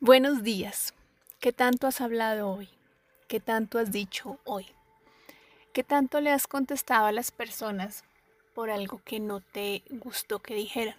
[0.00, 0.92] Buenos días.
[1.38, 2.68] ¿Qué tanto has hablado hoy?
[3.28, 4.66] ¿Qué tanto has dicho hoy?
[5.72, 8.02] ¿Qué tanto le has contestado a las personas
[8.54, 10.96] por algo que no te gustó que dijeran?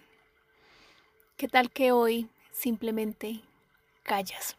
[1.36, 3.42] ¿Qué tal que hoy simplemente
[4.04, 4.56] callas?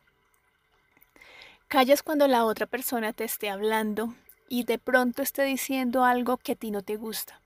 [1.67, 4.15] Callas cuando la otra persona te esté hablando
[4.49, 7.41] y de pronto esté diciendo algo que a ti no te gusta,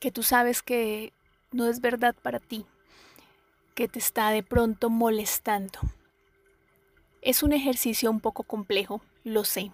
[0.00, 1.12] que tú sabes que
[1.52, 2.66] no es verdad para ti,
[3.74, 5.78] que te está de pronto molestando.
[7.24, 9.72] Es un ejercicio un poco complejo, lo sé,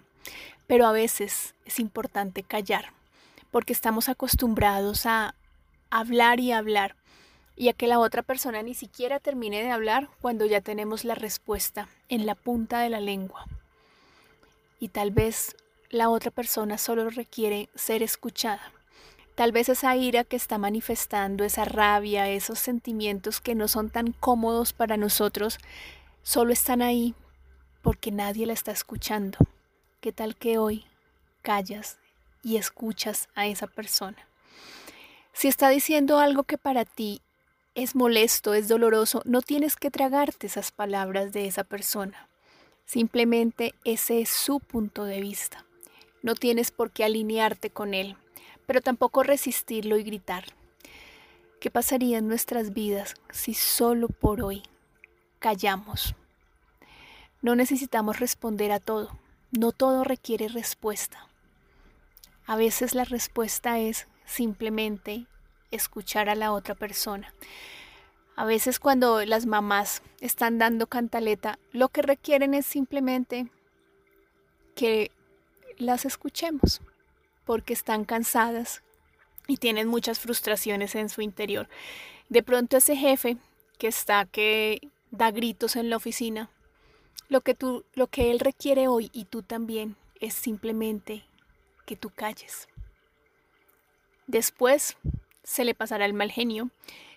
[0.67, 2.93] pero a veces es importante callar,
[3.51, 5.35] porque estamos acostumbrados a
[5.89, 6.95] hablar y hablar,
[7.57, 11.13] y a que la otra persona ni siquiera termine de hablar cuando ya tenemos la
[11.13, 13.45] respuesta en la punta de la lengua.
[14.79, 15.57] Y tal vez
[15.89, 18.71] la otra persona solo requiere ser escuchada.
[19.35, 24.13] Tal vez esa ira que está manifestando, esa rabia, esos sentimientos que no son tan
[24.13, 25.57] cómodos para nosotros,
[26.23, 27.13] solo están ahí
[27.81, 29.37] porque nadie la está escuchando.
[29.99, 30.85] ¿Qué tal que hoy
[31.41, 31.99] callas
[32.43, 34.17] y escuchas a esa persona?
[35.33, 37.21] Si está diciendo algo que para ti
[37.75, 42.27] es molesto, es doloroso, no tienes que tragarte esas palabras de esa persona.
[42.85, 45.65] Simplemente ese es su punto de vista.
[46.21, 48.17] No tienes por qué alinearte con él,
[48.65, 50.45] pero tampoco resistirlo y gritar.
[51.59, 54.63] ¿Qué pasaría en nuestras vidas si solo por hoy
[55.39, 56.15] callamos?
[57.41, 59.17] No necesitamos responder a todo.
[59.51, 61.27] No todo requiere respuesta.
[62.45, 65.25] A veces la respuesta es simplemente
[65.71, 67.33] escuchar a la otra persona.
[68.35, 73.49] A veces cuando las mamás están dando cantaleta, lo que requieren es simplemente
[74.75, 75.11] que
[75.77, 76.81] las escuchemos,
[77.45, 78.83] porque están cansadas
[79.47, 81.67] y tienen muchas frustraciones en su interior.
[82.29, 83.37] De pronto ese jefe
[83.77, 86.49] que está que da gritos en la oficina,
[87.31, 91.23] lo que, tú, lo que Él requiere hoy y tú también es simplemente
[91.85, 92.67] que tú calles.
[94.27, 94.97] Después
[95.41, 96.71] se le pasará el mal genio.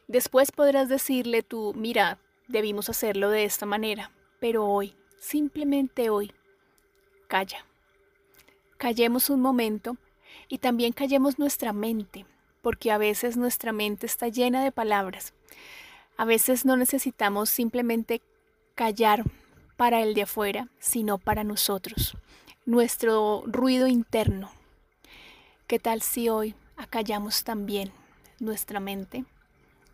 [0.06, 4.12] Después podrás decirle tú, mira, debimos hacerlo de esta manera.
[4.38, 6.32] Pero hoy, simplemente hoy,
[7.26, 7.66] calla.
[8.76, 9.96] Callemos un momento
[10.46, 12.24] y también callemos nuestra mente,
[12.62, 15.34] porque a veces nuestra mente está llena de palabras.
[16.16, 18.22] A veces no necesitamos simplemente
[18.76, 19.24] callar
[19.76, 22.16] para el de afuera, sino para nosotros,
[22.66, 24.50] nuestro ruido interno.
[25.66, 27.92] ¿Qué tal si hoy acallamos también
[28.38, 29.24] nuestra mente?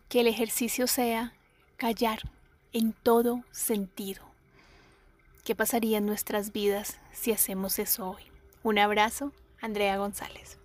[0.09, 1.33] Que el ejercicio sea
[1.77, 2.19] callar
[2.73, 4.23] en todo sentido.
[5.43, 8.23] ¿Qué pasaría en nuestras vidas si hacemos eso hoy?
[8.63, 10.60] Un abrazo, Andrea González.